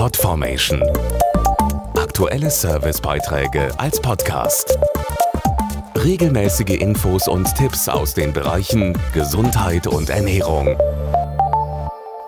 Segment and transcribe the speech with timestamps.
[0.00, 0.82] Podformation.
[1.94, 4.78] Aktuelle Servicebeiträge als Podcast.
[5.94, 10.74] Regelmäßige Infos und Tipps aus den Bereichen Gesundheit und Ernährung.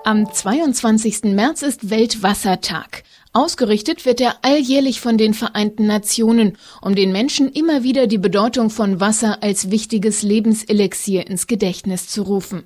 [0.04, 1.22] Am 22.
[1.34, 3.04] März ist Weltwassertag.
[3.32, 8.68] Ausgerichtet wird er alljährlich von den Vereinten Nationen, um den Menschen immer wieder die Bedeutung
[8.68, 12.64] von Wasser als wichtiges Lebenselixier ins Gedächtnis zu rufen.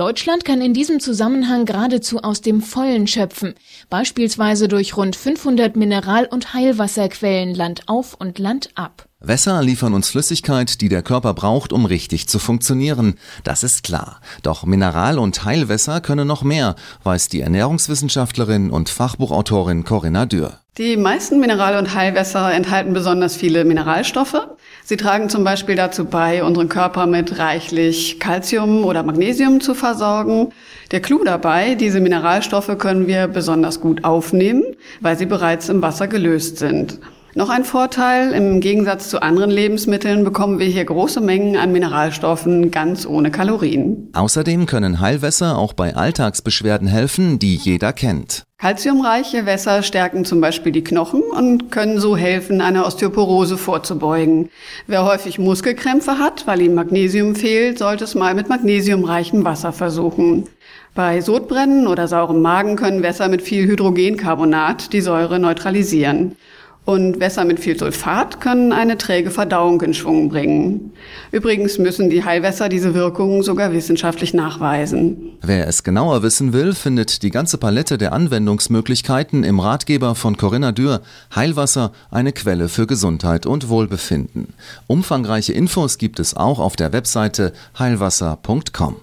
[0.00, 3.52] Deutschland kann in diesem Zusammenhang geradezu aus dem Vollen schöpfen,
[3.90, 9.10] beispielsweise durch rund 500 Mineral- und Heilwasserquellen Land auf und Land ab.
[9.20, 13.16] Wässer liefern uns Flüssigkeit, die der Körper braucht, um richtig zu funktionieren.
[13.44, 14.22] Das ist klar.
[14.42, 20.60] Doch Mineral- und Heilwässer können noch mehr, weiß die Ernährungswissenschaftlerin und Fachbuchautorin Corinna Dürr.
[20.78, 24.48] Die meisten Mineral- und Heilwässer enthalten besonders viele Mineralstoffe.
[24.90, 30.48] Sie tragen zum Beispiel dazu bei, unseren Körper mit reichlich Calcium oder Magnesium zu versorgen.
[30.90, 34.64] Der Clou dabei, diese Mineralstoffe können wir besonders gut aufnehmen,
[35.00, 36.98] weil sie bereits im Wasser gelöst sind.
[37.36, 42.72] Noch ein Vorteil, im Gegensatz zu anderen Lebensmitteln bekommen wir hier große Mengen an Mineralstoffen
[42.72, 44.10] ganz ohne Kalorien.
[44.14, 48.42] Außerdem können Heilwässer auch bei Alltagsbeschwerden helfen, die jeder kennt.
[48.60, 54.50] Kalziumreiche Wässer stärken zum Beispiel die Knochen und können so helfen, einer Osteoporose vorzubeugen.
[54.86, 60.46] Wer häufig Muskelkrämpfe hat, weil ihm Magnesium fehlt, sollte es mal mit magnesiumreichem Wasser versuchen.
[60.94, 66.36] Bei Sodbrennen oder saurem Magen können Wässer mit viel Hydrogencarbonat die Säure neutralisieren.
[66.84, 70.92] Und Wässer mit viel Sulfat können eine träge Verdauung in Schwung bringen.
[71.30, 75.32] Übrigens müssen die Heilwässer diese Wirkung sogar wissenschaftlich nachweisen.
[75.42, 80.72] Wer es genauer wissen will, findet die ganze Palette der Anwendungsmöglichkeiten im Ratgeber von Corinna
[80.72, 81.00] Dürr
[81.34, 84.54] Heilwasser, eine Quelle für Gesundheit und Wohlbefinden.
[84.86, 88.96] Umfangreiche Infos gibt es auch auf der Webseite heilwasser.com.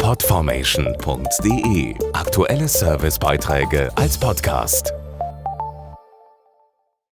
[0.00, 4.92] Podformation.de Aktuelle Servicebeiträge als Podcast.